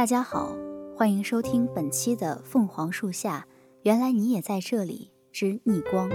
[0.00, 0.56] 大家好，
[0.96, 3.46] 欢迎收听本期的《凤凰树下》，
[3.82, 6.08] 原来你也在这里之逆光。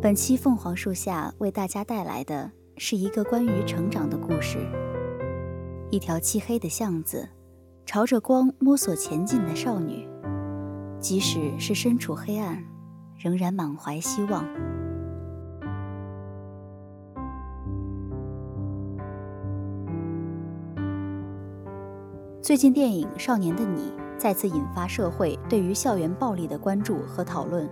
[0.00, 4.58] 本期《凤凰树下》为大家带来的是一个关于成长的故事。
[5.90, 7.28] 一条漆黑的巷子，
[7.84, 10.08] 朝着光摸索前进的少女，
[11.00, 12.64] 即使是身处黑暗，
[13.18, 14.46] 仍然满怀希望。
[22.50, 27.70] 最近，电影《少年的你》再次引发社会对于校园暴力的关注和讨论。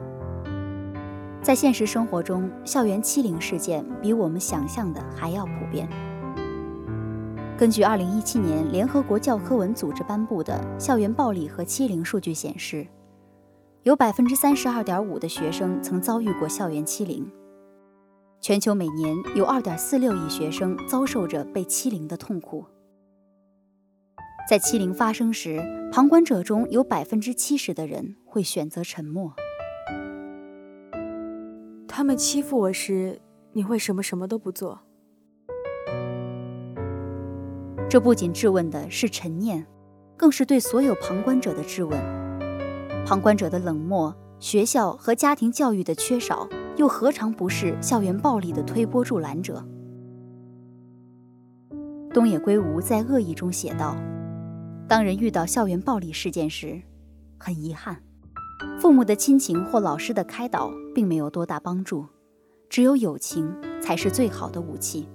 [1.43, 5.89] 在现实生活中，校园欺凌事件比我们想象的还要普遍。
[7.59, 12.87] 根据2017年联合国教科文组织颁布的校园暴力和欺凌数据显示，
[13.83, 17.29] 有32.5%的学生曾遭遇过校园欺凌。
[18.41, 22.65] 全球每年有2.46亿学生遭受着被欺凌的痛苦。
[24.49, 25.61] 在欺凌发生时，
[25.93, 29.35] 旁观者中有百分之七十的人会选择沉默。
[31.87, 33.21] 他们欺负我时，
[33.53, 34.81] 你为什么什么都不做？
[37.91, 39.67] 这不仅质问的是陈念，
[40.17, 42.01] 更是对所有旁观者的质问。
[43.05, 46.49] 旁观者的冷漠，学校和家庭教育的缺少，
[46.79, 49.63] 又何尝不是校园暴力的推波助澜者？
[52.15, 53.95] 东野圭吾在《恶意》中写道。
[54.89, 56.81] 当人遇到校园暴力事件时，
[57.37, 58.03] 很遗憾，
[58.81, 62.07] 父母的亲情或老师的开导并没有多大帮助，
[62.71, 65.07] 只有友情才是最好的武器。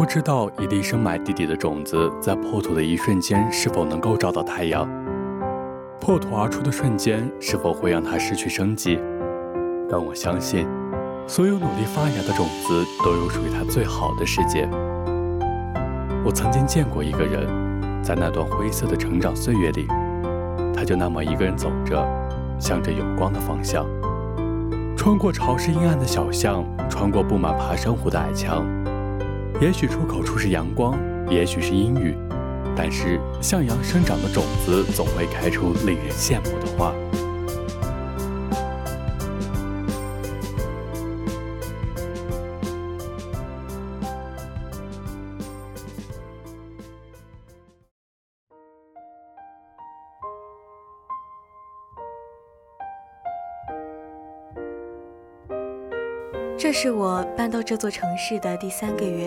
[0.00, 4.88] 不知道一粒深埋地底的种子，在破土的一瞬间是否能够照到太阳。
[6.00, 8.98] 破土而出的瞬间，是否会让它失去生机？
[9.90, 10.66] 但我相信，
[11.26, 14.66] 所有努力发芽的种子，都有属于它最好的世界。
[16.24, 17.46] 我曾经见过一个人，
[18.02, 19.86] 在那段灰色的成长岁月里，
[20.74, 22.02] 他就那么一个人走着，
[22.58, 23.84] 向着有光的方向，
[24.96, 28.64] 穿过潮湿阴暗的小巷，穿过布满爬山虎的矮墙。
[29.60, 30.98] 也许出口处是阳光，
[31.30, 32.16] 也许是阴雨，
[32.74, 36.94] 但是向阳生长的种子总会开出令人羡慕的花。
[57.40, 59.26] 搬到这座城市的第三个月。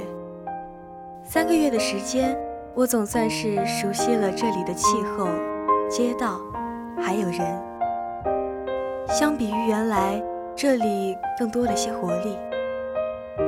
[1.24, 2.38] 三个月的时间，
[2.76, 5.28] 我总算是熟悉了这里的气候、
[5.90, 6.40] 街道，
[7.02, 7.40] 还有人。
[9.08, 10.22] 相比于原来，
[10.56, 12.38] 这里更多了些活力。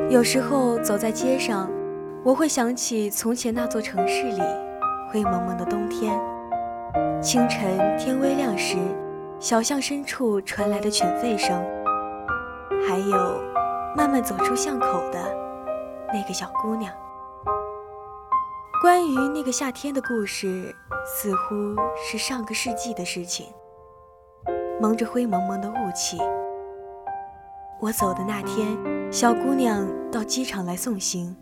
[0.10, 1.70] 有时候走在街上，
[2.24, 4.42] 我会想起从前那座城市里
[5.12, 6.20] 灰蒙蒙的冬天。
[7.22, 8.78] 清晨天微亮时，
[9.40, 11.64] 小巷深处传来的犬吠声，
[12.90, 13.44] 还有
[13.96, 15.20] 慢慢走出巷口的
[16.14, 16.92] 那个小姑娘。
[18.82, 20.76] 关于那个夏天的故事，
[21.06, 23.48] 似乎是上个世纪的事情。
[24.82, 26.18] 蒙着灰蒙蒙的雾气，
[27.80, 28.78] 我走的那天，
[29.10, 31.34] 小姑娘到机场来送行。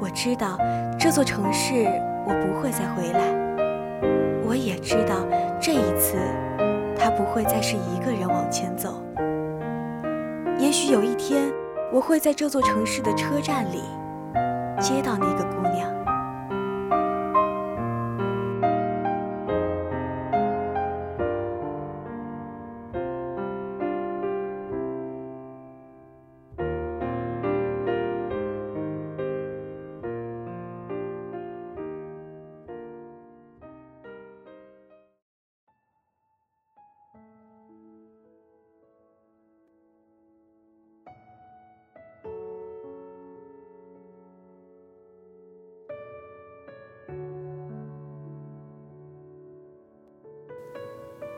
[0.00, 0.56] 我知道
[0.98, 1.86] 这座城市
[2.24, 3.20] 我不会再回来，
[4.46, 5.16] 我也知道
[5.60, 6.16] 这一次
[6.96, 9.02] 他不会再是一个人往前走。
[10.58, 11.52] 也许有一天，
[11.92, 13.82] 我会在这座城市的车站里
[14.80, 16.05] 接到那个姑娘。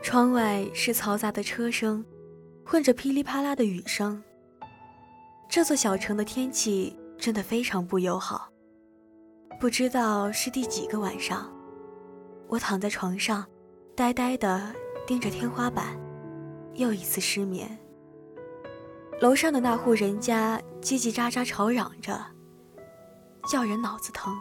[0.09, 2.03] 窗外是嘈杂的车声，
[2.65, 4.19] 混着噼里啪啦的雨声。
[5.47, 8.49] 这座小城的天气真的非常不友好。
[9.59, 11.47] 不知道是第几个晚上，
[12.47, 13.45] 我躺在床上，
[13.95, 14.73] 呆呆地
[15.05, 15.95] 盯着天花板，
[16.73, 17.77] 又一次失眠。
[19.21, 22.19] 楼上的那户人家叽叽喳喳吵嚷着，
[23.47, 24.35] 叫人脑子疼。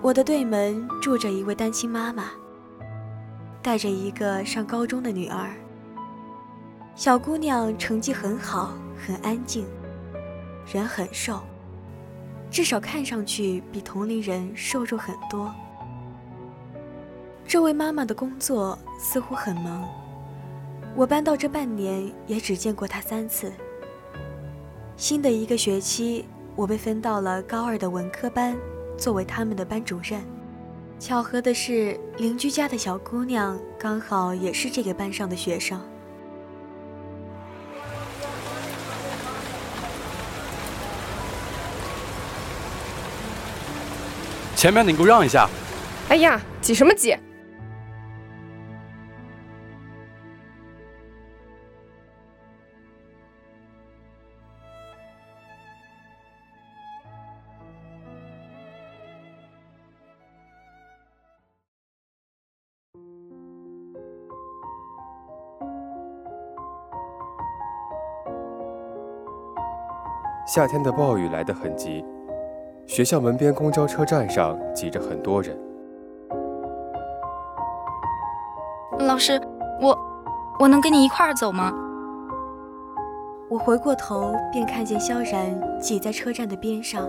[0.00, 2.30] 我的对门住着一位单亲妈妈。
[3.62, 5.50] 带着一个上高中的女儿，
[6.94, 9.66] 小姑娘成绩很好，很安静，
[10.72, 11.40] 人很瘦，
[12.50, 15.52] 至少看上去比同龄人瘦弱很多。
[17.46, 19.88] 这位妈妈的工作似乎很忙，
[20.94, 23.52] 我搬到这半年也只见过她三次。
[24.96, 28.56] 新的一个学期，我被分到了高二的文科班，
[28.96, 30.22] 作为他们的班主任。
[31.00, 35.80] 巧合的是，邻居家的小姑娘刚好也是这个班上的学生。
[44.56, 45.48] 前面的，你给我让一下！
[46.08, 47.16] 哎呀，挤什么挤？
[70.48, 72.02] 夏天的暴雨来得很急，
[72.86, 75.54] 学校门边公交车站上挤着很多人。
[79.00, 79.38] 老师，
[79.78, 79.94] 我
[80.58, 81.70] 我能跟你一块儿走吗？
[83.50, 87.06] 我回过头便看见萧然挤在车站的边上。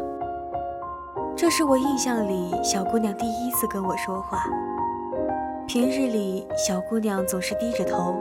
[1.33, 4.43] 这是我印象里小姑娘第一次跟我说话。
[5.65, 8.19] 平日里，小姑娘总是低着头，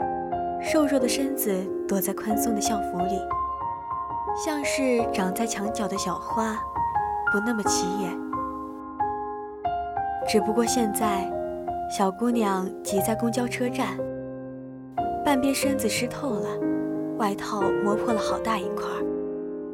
[0.61, 1.53] 瘦弱的身子
[1.89, 3.19] 躲在宽松的校服里。
[4.41, 6.55] 像是长在墙角的小花，
[7.29, 8.17] 不那么起眼。
[10.29, 11.29] 只不过现在，
[11.91, 13.97] 小姑娘挤在公交车站，
[15.25, 16.47] 半边身子湿透了，
[17.17, 18.85] 外套磨破了好大一块，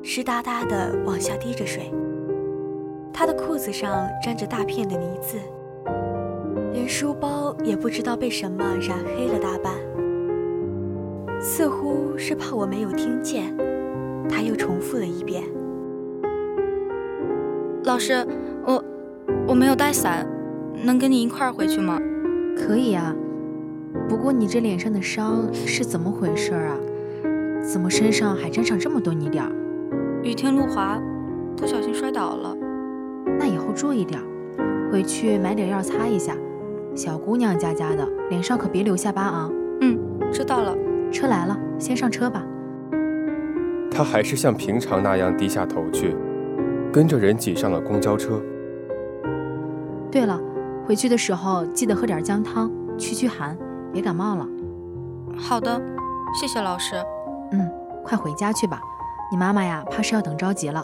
[0.01, 1.93] 湿哒哒的往下滴着水。
[3.13, 5.37] 她的裤子上沾着大片的泥渍，
[6.73, 9.75] 连书包也不知道被什么染黑了大半。
[11.39, 13.55] 似乎是怕我没有听见。
[14.29, 15.43] 他又重复了一遍
[17.85, 18.25] ：“老师，
[18.65, 18.83] 我
[19.47, 20.27] 我没有带伞，
[20.83, 21.99] 能跟你一块儿回去吗
[22.57, 23.15] ？”“可以啊，
[24.09, 26.77] 不过你这脸上的伤是怎么回事啊？
[27.61, 29.51] 怎么身上还沾上这么多泥点儿
[30.23, 30.99] ？”“雨天路滑，
[31.57, 32.55] 不小心摔倒了。
[33.39, 34.19] ”“那以后注意点，
[34.91, 36.35] 回去买点药擦一下。
[36.95, 39.49] 小姑娘家家的，脸上可别留下疤啊。
[39.81, 39.99] ”“嗯，
[40.31, 40.75] 知道了。
[41.11, 42.43] ”“车来了，先上车吧。”
[43.91, 46.15] 他还是像平常那样低下头去，
[46.91, 48.41] 跟着人挤上了公交车。
[50.11, 50.39] 对了，
[50.85, 53.57] 回去的时候记得喝点姜汤，驱驱寒，
[53.91, 54.47] 别感冒了。
[55.37, 55.81] 好的，
[56.39, 56.95] 谢谢老师。
[57.51, 57.69] 嗯，
[58.03, 58.79] 快回家去吧，
[59.31, 60.83] 你妈妈呀，怕是要等着急了。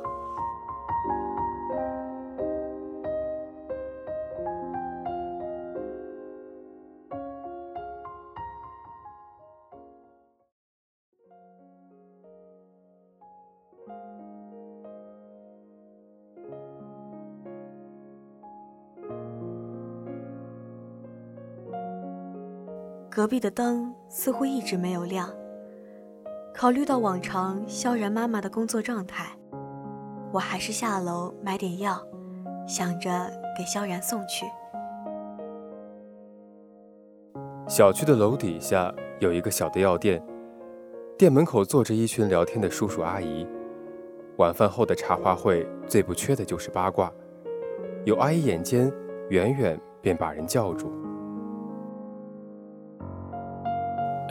[23.22, 25.30] 隔壁的灯似乎一直没有亮。
[26.56, 29.28] 考虑到往常萧然妈妈的工作状态，
[30.34, 32.04] 我还是下楼买点药，
[32.68, 33.10] 想着
[33.56, 34.48] 给萧然送去。
[37.68, 40.20] 小区的楼底下有一个小的药店，
[41.16, 43.48] 店门口坐着一群聊天的叔叔阿姨。
[44.38, 47.14] 晚饭后的茶话会最不缺的就是八卦。
[48.04, 48.92] 有阿姨眼尖，
[49.30, 50.92] 远远便把人叫住。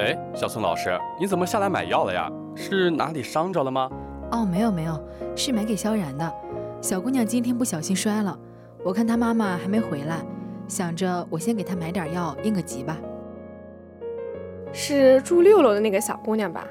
[0.00, 2.26] 哎，小宋老师，你怎么下来买药了呀？
[2.56, 3.90] 是哪里伤着了吗？
[4.30, 4.98] 哦，没有没有，
[5.36, 6.32] 是买给萧然的。
[6.80, 8.36] 小姑娘今天不小心摔了，
[8.82, 10.22] 我看她妈妈还没回来，
[10.66, 12.96] 想着我先给她买点药应个急吧。
[14.72, 16.66] 是住六楼的那个小姑娘吧？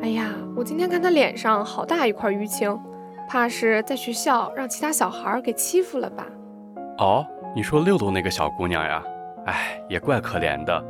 [0.00, 2.78] 哎呀，我今天看她脸上好大一块淤青，
[3.28, 6.26] 怕是在学校让其他小孩给欺负了吧？
[6.96, 9.02] 哦，你说六楼那个小姑娘呀？
[9.44, 10.82] 哎，也怪可怜的，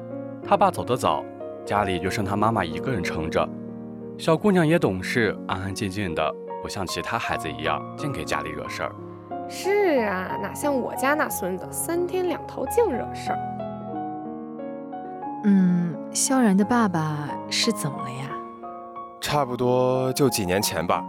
[0.47, 1.25] 她爸走得早。
[1.65, 3.49] 家里就剩她妈妈一个人撑着，
[4.19, 8.93] 小姑娘也懂事，安安静静的，不像其他孩子一样净给家里惹事儿。
[9.49, 13.39] 是啊，哪像我家那孙子，三天两头净惹事儿。
[15.45, 18.31] 嗯，萧然的爸爸是怎么了呀？
[19.21, 21.03] 差不多就几年前吧，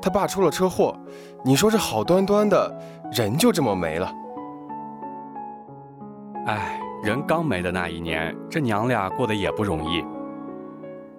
[0.00, 0.94] 他爸出了车祸。
[1.44, 2.80] 你说这好端端的
[3.12, 4.12] 人就这么没了？
[6.46, 6.78] 哎。
[7.02, 10.04] 人刚没的那一年，这娘俩过得也不容易。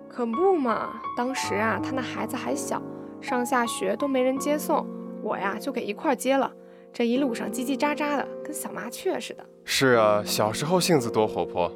[0.08, 2.82] 可不嘛，当时啊，他那孩子还小，
[3.20, 4.88] 上下学都没人接送，
[5.22, 6.50] 我呀就给一块接了。
[6.94, 9.44] 这一路上叽叽喳喳的，跟小麻雀似的。
[9.66, 11.70] 是啊，小时候性子多活泼，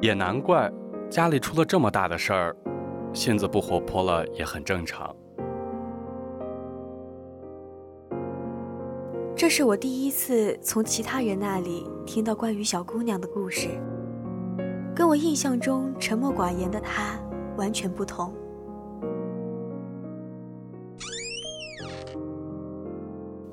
[0.00, 0.70] 也难怪
[1.10, 2.56] 家里出了这么大的事儿，
[3.12, 5.12] 性子不活泼了也很正常。
[9.34, 13.68] 这是我第一次从其他人那里听到关于小姑娘的故事，
[14.94, 17.18] 跟我印象中沉默寡言的她
[17.56, 18.32] 完全不同。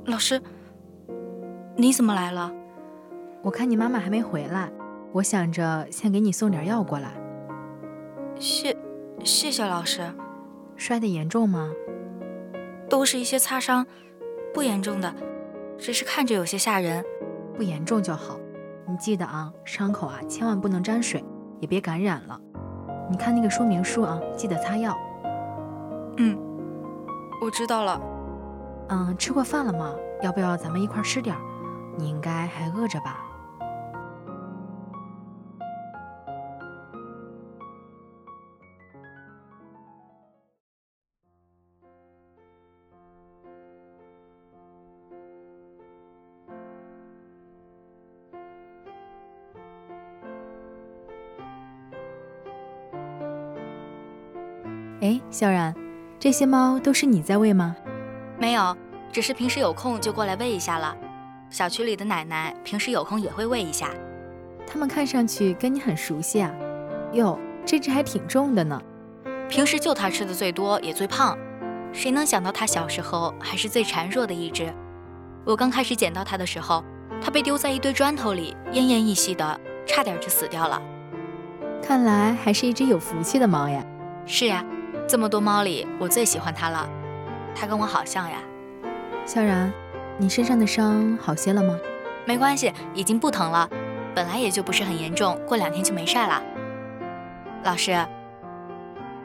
[0.05, 0.41] 老师，
[1.75, 2.51] 你怎么来了？
[3.41, 4.71] 我看你妈妈还没回来，
[5.11, 7.13] 我想着先给你送点药过来。
[8.37, 8.75] 谢，
[9.23, 10.01] 谢谢老师。
[10.75, 11.71] 摔得严重吗？
[12.89, 13.85] 都是一些擦伤，
[14.53, 15.13] 不严重的。
[15.79, 17.03] 只是看着有些吓人，
[17.55, 18.37] 不严重就好。
[18.85, 21.23] 你记得啊，伤口啊千万不能沾水，
[21.59, 22.39] 也别感染了。
[23.09, 24.95] 你看那个说明书啊，记得擦药。
[26.17, 26.37] 嗯，
[27.41, 28.01] 我知道了。
[28.89, 29.95] 嗯，吃过饭了吗？
[30.21, 31.35] 要不要咱们一块吃点？
[31.97, 33.25] 你应该还饿着吧？
[55.29, 55.73] 哎，萧然，
[56.19, 57.75] 这些猫都是你在喂吗？
[58.39, 58.75] 没有，
[59.11, 60.95] 只是平时有空就过来喂一下了。
[61.51, 63.89] 小区里的奶奶平时有空也会喂一下。
[64.65, 66.51] 它们看上去跟你很熟悉啊。
[67.13, 68.81] 哟，这只还挺重的呢。
[69.47, 71.37] 平时就它吃的最多，也最胖。
[71.93, 74.73] 谁能想到它小时候还是最孱弱的一只？
[75.45, 76.83] 我刚开始捡到它的时候，
[77.21, 80.81] 它被丢在一堆砖头里，奄奄一息的，差点就死掉了。
[81.83, 83.83] 看来还是一只有福气的猫呀。
[84.25, 84.65] 是呀。
[85.09, 86.87] 这么多猫里，我最喜欢它了。
[87.55, 88.37] 它跟我好像呀。
[89.25, 89.73] 萧然，
[90.19, 91.75] 你身上的伤好些了吗？
[92.25, 93.67] 没关系，已经不疼了。
[94.13, 96.39] 本来也就不是很严重，过两天就没事了。
[97.63, 98.05] 老师，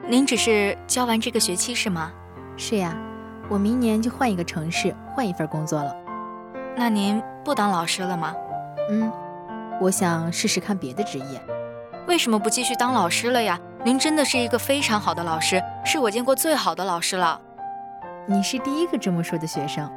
[0.09, 2.11] 您只是教完这个学期是吗？
[2.57, 2.97] 是呀，
[3.51, 5.95] 我明年就换一个城市，换一份工作了。
[6.75, 8.35] 那您不当老师了吗？
[8.89, 9.13] 嗯，
[9.83, 11.43] 我想试试看别的职业。
[12.07, 13.59] 为什么不继续当老师了呀？
[13.83, 17.41] 您真的是一个非常好的老师，是我见过最好的老师了。
[18.27, 19.91] 你是第一个这么说的学生。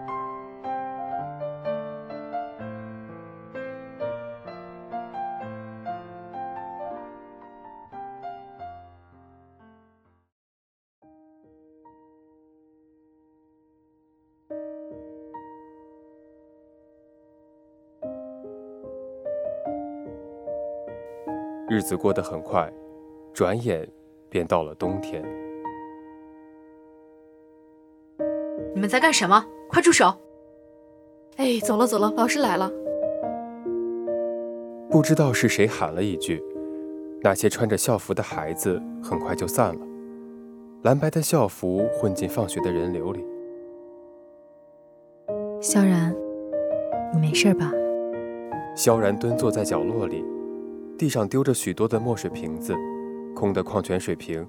[21.78, 22.68] 日子过得很快。
[23.36, 23.88] 转眼
[24.30, 25.24] 便到了冬天。
[28.74, 29.46] 你们在干什么？
[29.70, 30.12] 快住手！
[31.36, 32.72] 哎，走了走了，老师来了。
[34.90, 36.44] 不知道是谁喊了一句，
[37.22, 39.86] 那些穿着校服的孩子很快就散了，
[40.82, 43.24] 蓝白的校服混进放学的人流里。
[45.62, 46.16] 萧然，
[47.14, 47.72] 你没事吧？
[48.76, 50.26] 萧然蹲坐在角落里，
[50.98, 52.76] 地上丢着许多的墨水瓶子。
[53.36, 54.44] 空的矿泉水瓶，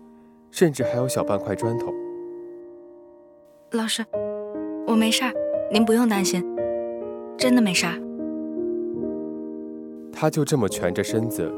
[0.51, 1.93] 甚至还有小半块砖头。
[3.73, 4.03] 老师，
[4.87, 5.33] 我没事儿，
[5.71, 6.43] 您不用担心，
[7.37, 7.93] 真的没事儿。
[10.11, 11.53] 他就这么蜷着身子，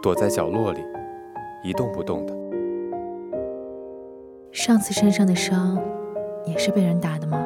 [0.00, 0.78] 躲在角落里，
[1.64, 2.34] 一动不动的。
[4.52, 5.82] 上次身上的伤，
[6.46, 7.44] 也是被人打的吗？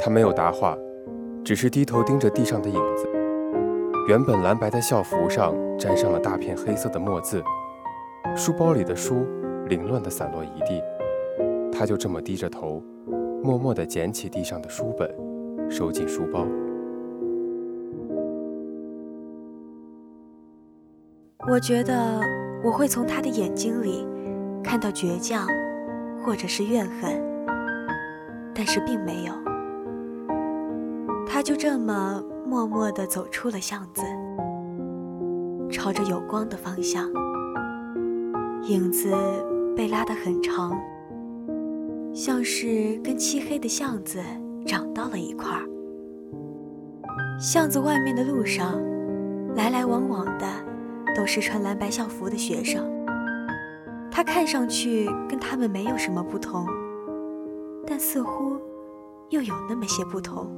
[0.00, 0.78] 他没有答话，
[1.44, 3.07] 只是低头盯着地上的影子。
[4.08, 7.44] 原本蓝白的校服上沾上了大片黑色的墨渍，
[8.34, 9.26] 书包里的书
[9.68, 10.82] 凌乱地散落一地。
[11.70, 12.82] 他就这么低着头，
[13.42, 15.14] 默默地捡起地上的书本，
[15.70, 16.46] 收进书包。
[21.46, 22.18] 我觉得
[22.64, 24.06] 我会从他的眼睛里
[24.64, 25.46] 看到倔强，
[26.24, 27.22] 或者是怨恨，
[28.54, 29.47] 但是并没有。
[31.30, 34.02] 他就这么默默地走出了巷子，
[35.70, 37.06] 朝着有光的方向，
[38.62, 39.14] 影子
[39.76, 40.76] 被拉得很长。
[42.14, 44.18] 像是跟漆黑的巷子
[44.66, 45.62] 长到了一块儿。
[47.38, 48.80] 巷子外面的路上，
[49.54, 50.46] 来来往往的
[51.14, 52.84] 都是穿蓝白校服的学生。
[54.10, 56.66] 他看上去跟他们没有什么不同，
[57.86, 58.56] 但似乎
[59.28, 60.50] 又有那么些不同。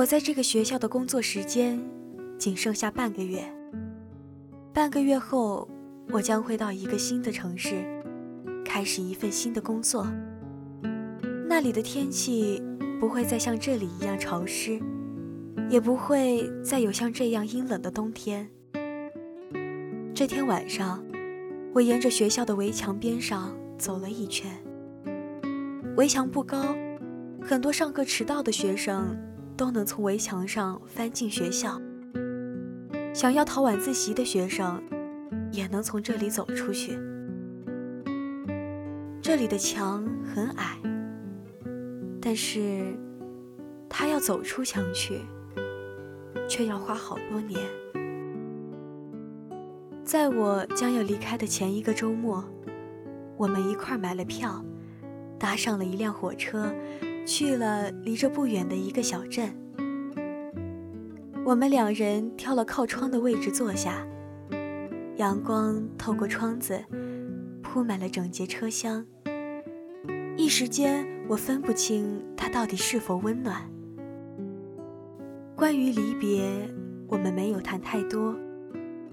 [0.00, 1.78] 我在这个学校的工作时间
[2.38, 3.44] 仅剩下半个月。
[4.72, 5.68] 半个月后，
[6.08, 7.84] 我将会到一个新的城市，
[8.64, 10.10] 开始一份新的工作。
[11.46, 12.62] 那里的天气
[12.98, 14.80] 不会再像这里一样潮湿，
[15.68, 18.48] 也不会再有像这样阴冷的冬天。
[20.14, 21.04] 这天晚上，
[21.74, 24.50] 我沿着学校的围墙边上走了一圈。
[25.98, 26.74] 围墙不高，
[27.42, 29.14] 很多上课迟到的学生。
[29.60, 31.78] 都能从围墙上翻进学校。
[33.12, 34.82] 想要逃晚自习的学生，
[35.52, 36.98] 也能从这里走出去。
[39.20, 40.78] 这里的墙很矮，
[42.22, 42.98] 但是
[43.86, 45.20] 他要走出墙去，
[46.48, 47.60] 却要花好多年。
[50.02, 52.42] 在我将要离开的前一个周末，
[53.36, 54.64] 我们一块买了票，
[55.38, 56.74] 搭上了一辆火车。
[57.30, 59.54] 去了离这不远的一个小镇，
[61.44, 64.04] 我们两人挑了靠窗的位置坐下，
[65.14, 66.84] 阳光透过窗子
[67.62, 69.06] 铺满了整节车厢。
[70.36, 73.62] 一时间，我分不清它到底是否温暖。
[75.54, 76.50] 关于离别，
[77.06, 78.34] 我们没有谈太多，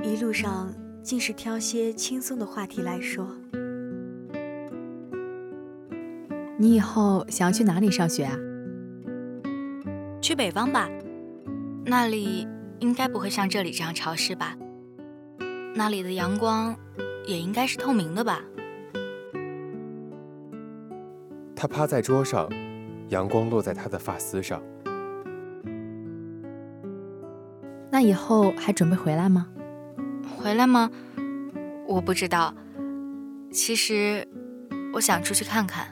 [0.02, 3.28] 一路上尽是挑些轻松的话题来说。
[6.60, 8.36] 你以后想要去哪里上学啊？
[10.20, 10.90] 去北方吧，
[11.86, 12.48] 那里
[12.80, 14.56] 应该不会像这里这样潮湿吧？
[15.76, 16.76] 那里的阳光
[17.28, 18.42] 也应该是透明的吧？
[21.56, 22.50] 他趴在桌上，
[23.10, 24.60] 阳光落在他的发丝上。
[27.92, 29.48] 那以后还准备回来吗？
[30.36, 30.90] 回来吗？
[31.88, 32.54] 我不知道。
[33.52, 34.28] 其实，
[34.94, 35.88] 我想出去看看。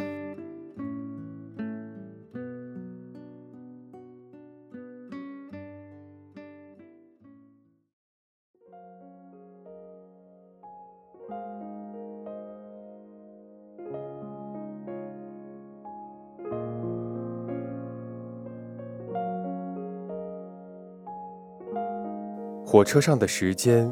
[22.75, 23.89] 火车上的时间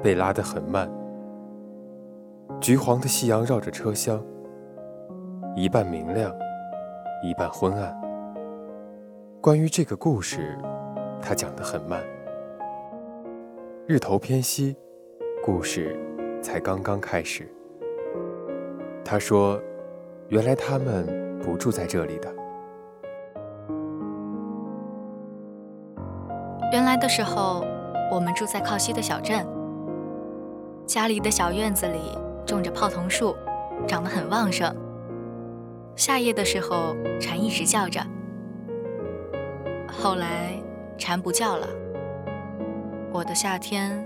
[0.00, 0.88] 被拉得很慢，
[2.60, 4.24] 橘黄的夕阳绕着车厢，
[5.56, 6.32] 一半明亮，
[7.24, 7.92] 一半昏暗。
[9.40, 10.56] 关于这个故事，
[11.20, 12.00] 他讲得很慢。
[13.88, 14.76] 日头偏西，
[15.44, 15.98] 故事
[16.40, 17.52] 才刚刚开始。
[19.04, 19.60] 他说
[20.30, 21.04] ：“原来他们
[21.40, 22.32] 不住在这里的。
[26.70, 27.64] 原来的时候。”
[28.10, 29.46] 我们住在靠西的小镇，
[30.84, 33.36] 家里的小院子里种着泡桐树，
[33.86, 34.74] 长得很旺盛。
[35.94, 38.00] 夏夜的时候，蝉一直叫着。
[39.86, 40.60] 后来，
[40.98, 41.68] 蝉不叫了，
[43.12, 44.04] 我的夏天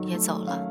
[0.00, 0.62] 也走了。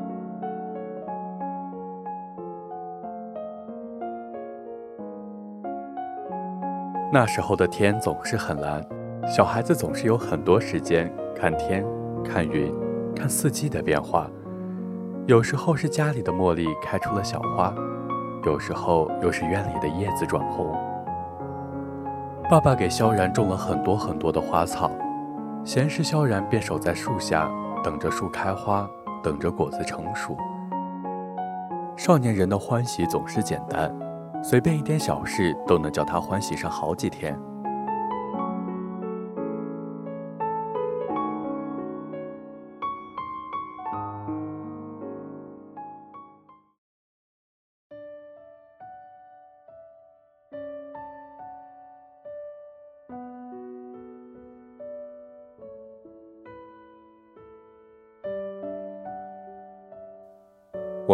[7.12, 8.84] 那时候的天总是很蓝，
[9.28, 11.84] 小孩子总是有很多时间看天。
[12.24, 12.74] 看云，
[13.14, 14.28] 看四季的变化，
[15.26, 17.72] 有时候是家里的茉莉开出了小花，
[18.44, 20.74] 有时候又是院里的叶子转红。
[22.50, 24.90] 爸爸给萧然种了很多很多的花草，
[25.64, 27.50] 闲时萧然便守在树下，
[27.82, 28.88] 等着树开花，
[29.22, 30.36] 等着果子成熟。
[31.96, 33.90] 少年人的欢喜总是简单，
[34.42, 37.38] 随便一点小事都能叫他欢喜上好几天。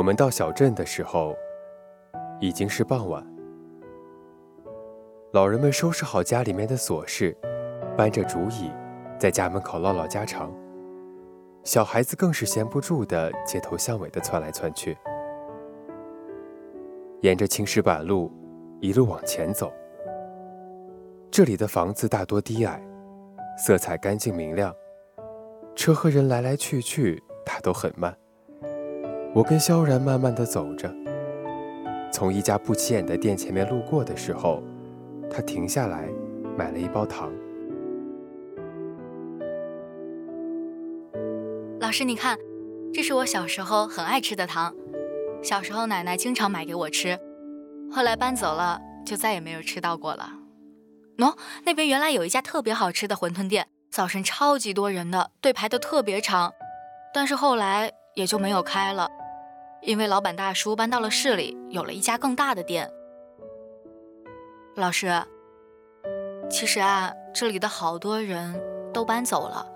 [0.00, 1.36] 我们到小镇的时候，
[2.40, 3.22] 已经是傍晚。
[5.32, 7.36] 老人们收拾好家里面的琐事，
[7.98, 8.72] 搬着竹椅，
[9.18, 10.50] 在家门口唠唠家常。
[11.64, 14.96] 小孩子更是闲不住的，街头巷尾的窜来窜去。
[17.20, 18.32] 沿着青石板路，
[18.80, 19.70] 一路往前走。
[21.30, 22.82] 这里的房子大多低矮，
[23.58, 24.74] 色彩干净明亮，
[25.76, 28.16] 车和人来来去去，它都很慢。
[29.32, 30.92] 我跟萧然慢慢的走着，
[32.12, 34.60] 从一家不起眼的店前面路过的时候，
[35.30, 36.08] 他停下来
[36.58, 37.30] 买了一包糖。
[41.78, 42.36] 老师，你看，
[42.92, 44.74] 这是我小时候很爱吃的糖，
[45.44, 47.16] 小时候奶奶经常买给我吃，
[47.88, 50.28] 后来搬走了就再也没有吃到过了。
[51.18, 56.52] 喏，那边原来有一家特别好吃的馄饨店，早晨超级多人的，队排的特别长，
[57.14, 59.08] 但是后来也就没有开了。
[59.82, 62.90] 因为老板大叔搬到了市里，有了一家更大的店。
[64.76, 65.10] 老师，
[66.50, 68.60] 其实啊，这里的好多人
[68.92, 69.66] 都搬走了，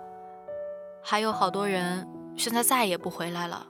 [1.03, 3.67] 还有好多人现在再也不回来了。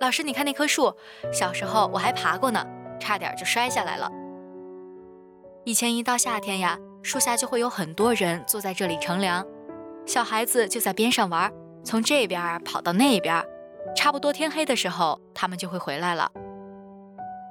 [0.00, 0.94] 老师，你看那棵树，
[1.32, 2.64] 小时候我还爬过呢，
[2.98, 4.10] 差点就摔下来了。
[5.64, 9.46] 以前一到夏天呀，树下就会有很多人坐在这里乘凉，
[10.04, 11.52] 小孩子就在边上玩，
[11.82, 13.44] 从这边跑到那边。
[13.96, 16.30] 差不多天黑的时候，他们就会回来了。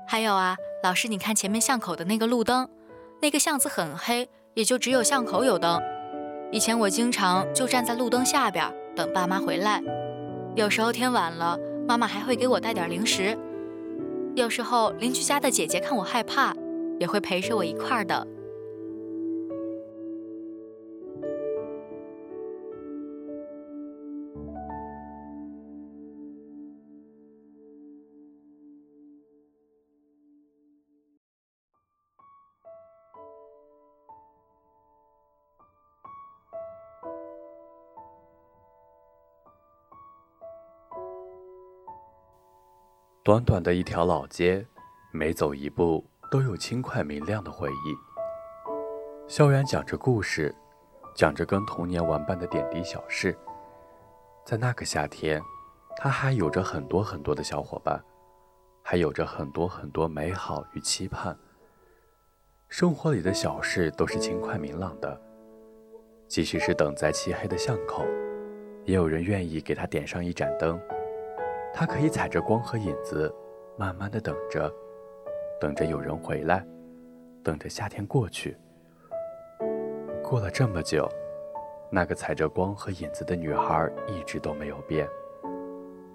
[0.08, 2.70] 还有啊，老师，你看前面巷口的那个路灯，
[3.22, 5.82] 那个巷子很黑，也就只有巷口有灯。
[6.52, 9.82] 以前我经常就站在路灯下边等爸妈回来，
[10.56, 13.38] 有时候天晚了，妈妈还会给我带点零食。
[14.36, 16.54] 有时候邻居家的姐姐看我害怕，
[17.00, 18.26] 也会陪着我一块儿的。
[43.26, 44.64] 短短的一条老街，
[45.10, 47.98] 每走一步都有轻快明亮的回忆。
[49.28, 50.54] 校园讲着故事，
[51.16, 53.36] 讲着跟童年玩伴的点滴小事。
[54.46, 55.42] 在那个夏天，
[55.98, 58.00] 他还有着很多很多的小伙伴，
[58.84, 61.36] 还有着很多很多美好与期盼。
[62.70, 65.20] 生活里的小事都是轻快明朗的，
[66.28, 68.06] 即使是等在漆黑的巷口，
[68.84, 70.80] 也有人愿意给他点上一盏灯。
[71.78, 73.30] 他可以踩着光和影子，
[73.78, 74.74] 慢慢的等着，
[75.60, 76.66] 等着有人回来，
[77.44, 78.56] 等着夏天过去。
[80.24, 81.06] 过了这么久，
[81.92, 85.06] 那个踩着光和影子的女孩一直都没有变。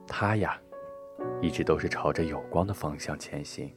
[0.09, 0.59] 她呀，
[1.43, 3.71] 一直都是朝着有光的方向前行。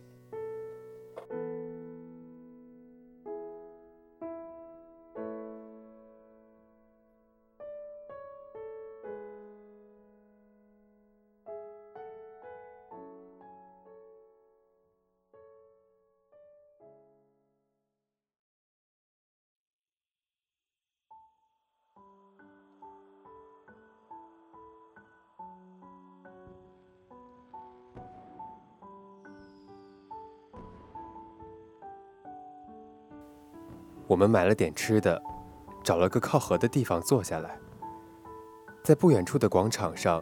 [34.08, 35.22] 我们买了点吃的，
[35.84, 37.58] 找了个靠河的地方坐下来。
[38.84, 40.22] 在不远处的广场上，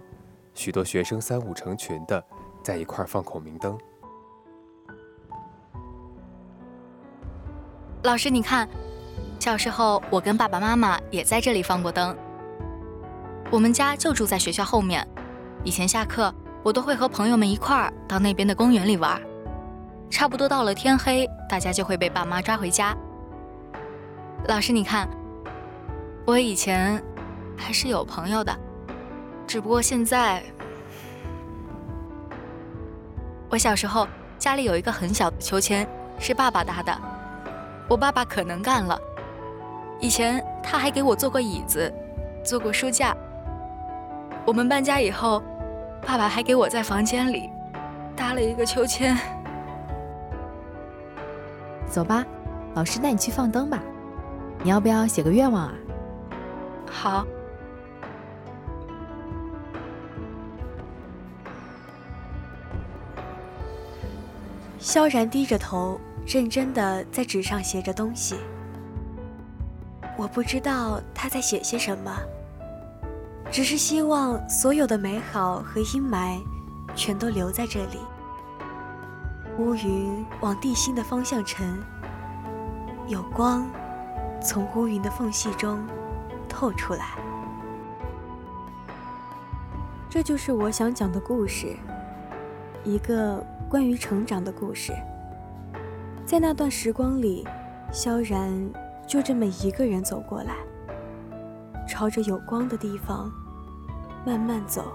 [0.53, 2.23] 许多学生三五成群的
[2.63, 3.77] 在一块放孔明灯。
[8.03, 8.67] 老师，你看，
[9.39, 12.15] 小时候我跟爸爸妈妈也在这里放过灯。
[13.51, 15.07] 我们家就住在学校后面，
[15.63, 19.21] 以前下课我都会和朋友们一块儿到那边的公园里玩。
[20.09, 22.95] 差不多到了天黑，大家就会被爸妈抓回家。
[24.47, 25.07] 老师，你看，
[26.25, 27.01] 我以前
[27.55, 28.53] 还是有朋友的，
[29.47, 30.43] 只不过现在，
[33.49, 34.07] 我小时候
[34.39, 35.87] 家里有一个很小的秋千，
[36.19, 36.97] 是爸爸搭的，
[37.87, 38.99] 我爸爸可能干了。
[39.99, 41.93] 以前他还给我做过椅子，
[42.43, 43.15] 做过书架。
[44.43, 45.41] 我们搬家以后，
[46.05, 47.49] 爸爸还给我在房间里
[48.15, 49.15] 搭了一个秋千。
[51.87, 52.25] 走吧，
[52.73, 53.79] 老师带你去放灯吧。
[54.63, 55.73] 你要不要写个愿望啊？
[56.89, 57.25] 好。
[64.79, 68.35] 萧然低着头，认真的在纸上写着东西。
[70.17, 72.15] 我不知道他在写些什么，
[73.51, 76.39] 只是希望所有的美好和阴霾，
[76.95, 77.99] 全都留在这里。
[79.57, 81.81] 乌云往地心的方向沉，
[83.07, 83.65] 有光
[84.41, 85.85] 从乌云的缝隙中
[86.49, 87.17] 透出来。
[90.09, 91.75] 这就是我想讲的故事，
[92.83, 94.91] 一个关于成长的故事。
[96.25, 97.47] 在那段时光里，
[97.91, 98.51] 萧然
[99.07, 100.55] 就这么一个人走过来，
[101.87, 103.31] 朝着有光的地方
[104.25, 104.91] 慢慢走。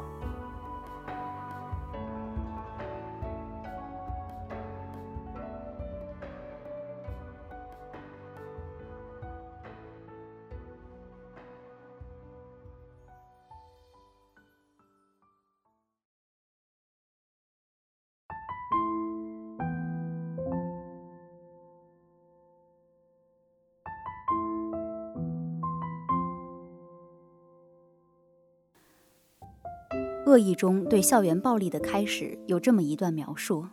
[30.37, 33.65] 恶意中对校园暴力的开始有这么一段描述，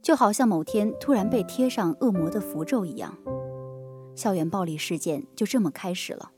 [0.00, 3.18] 就好像某天突然被贴上恶魔的符咒一样，
[4.14, 6.30] 校园暴力事件就这么开始了。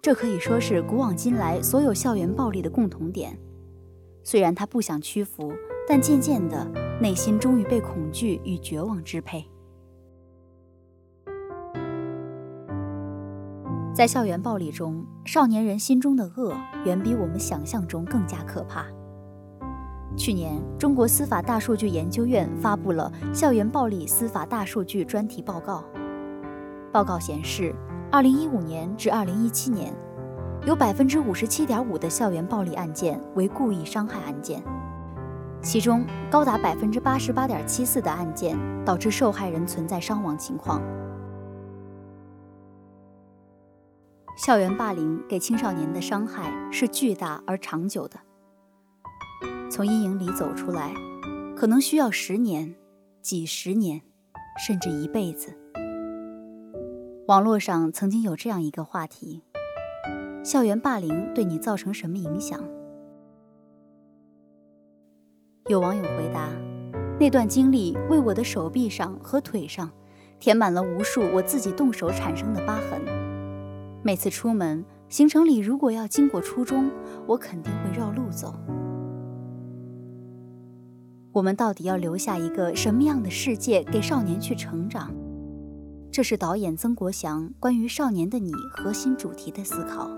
[0.00, 3.38] 这可以说是古往今来所有校园暴力的共同点。
[4.24, 5.52] 虽然他不想屈服，
[5.86, 6.68] 但渐渐的，
[7.00, 9.44] 内心终于被恐惧与绝望支配。
[13.94, 18.86] 在校园暴力中，少年人心中的恶远比我们想象中更加可怕。
[20.16, 25.84] 去年，中国司法大数据研究院发布了《校园暴力司法大数据专题报告》。
[26.90, 27.74] 报告显示
[28.12, 29.92] ，2015年至2017年，
[30.66, 34.62] 有57.5%的校园暴力案件为故意伤害案件，
[35.60, 40.80] 其中高达88.74%的案件导致受害人存在伤亡情况。
[44.36, 48.18] 校园霸凌给青少年的伤害是巨大而长久的。
[49.70, 50.94] 从阴影里走出来，
[51.54, 52.74] 可能需要十年、
[53.20, 54.00] 几十年，
[54.66, 55.56] 甚至一辈子。
[57.28, 59.42] 网络上曾经有这样一个话题：
[60.42, 62.58] 校园霸凌对你造成什么影响？
[65.68, 66.48] 有网友回答：
[67.20, 69.90] 那段经历为我的手臂上和腿上
[70.40, 73.11] 填满了无数我自己动手产生的疤痕。
[74.04, 76.90] 每次出门，行程里如果要经过初中，
[77.26, 78.52] 我肯定会绕路走。
[81.30, 85.14] 我们到底要留下一个什么样的世界给少年去成长？
[86.10, 90.10] 这是导演曾国祥关于《少年的你》核心主题的思考，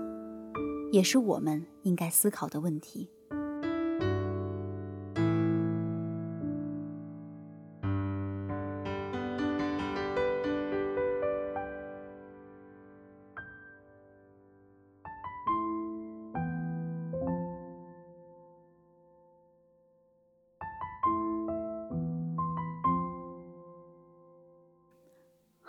[0.91, 3.09] 也是我们应该思考的问题。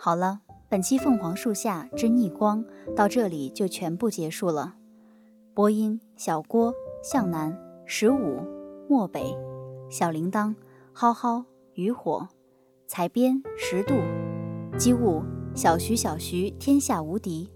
[0.07, 0.39] 好了，
[0.69, 2.63] 本期《凤凰树下之逆光》
[2.95, 4.75] 到这里就全部结束了。
[5.53, 7.53] 播音：小郭、向南、
[7.85, 8.39] 十五、
[8.87, 9.35] 漠北、
[9.89, 10.55] 小铃铛、
[10.93, 11.43] 蒿蒿、
[11.73, 12.25] 渔火、
[12.87, 13.95] 采编：十度、
[14.77, 17.51] 机务：小徐、小徐、天下无敌。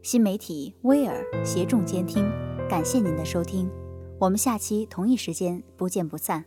[0.00, 2.24] 新媒体：威尔协众监听。
[2.68, 3.68] 感谢您的收听，
[4.20, 6.44] 我们下期同一时间不见不散。